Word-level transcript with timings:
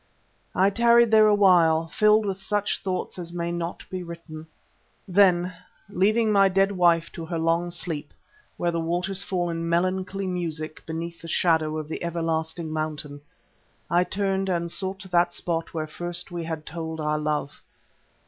I 0.55 0.71
tarried 0.71 1.11
there 1.11 1.27
a 1.27 1.35
while, 1.35 1.85
filled 1.89 2.25
with 2.25 2.41
such 2.41 2.81
thoughts 2.81 3.19
as 3.19 3.31
may 3.31 3.51
not 3.51 3.87
be 3.91 4.01
written. 4.01 4.47
Then, 5.07 5.53
leaving 5.89 6.31
my 6.31 6.49
dead 6.49 6.71
wife 6.71 7.11
to 7.11 7.25
her 7.25 7.37
long 7.37 7.69
sleep 7.69 8.11
where 8.57 8.71
the 8.71 8.79
waters 8.79 9.21
fall 9.21 9.51
in 9.51 9.69
melancholy 9.69 10.25
music 10.25 10.83
beneath 10.87 11.21
the 11.21 11.27
shadow 11.27 11.77
of 11.77 11.87
the 11.87 12.03
everlasting 12.03 12.71
mountain, 12.71 13.21
I 13.91 14.03
turned 14.03 14.49
and 14.49 14.71
sought 14.71 15.05
that 15.11 15.35
spot 15.35 15.71
where 15.75 15.85
first 15.85 16.31
we 16.31 16.45
had 16.45 16.65
told 16.65 16.99
our 16.99 17.19
love. 17.19 17.61